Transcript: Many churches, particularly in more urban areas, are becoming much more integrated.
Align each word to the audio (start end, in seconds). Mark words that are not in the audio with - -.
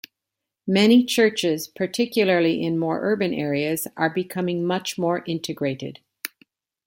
Many 0.65 1.05
churches, 1.05 1.67
particularly 1.67 2.59
in 2.63 2.79
more 2.79 3.01
urban 3.03 3.35
areas, 3.35 3.87
are 3.95 4.09
becoming 4.09 4.65
much 4.65 4.97
more 4.97 5.23
integrated. 5.27 5.99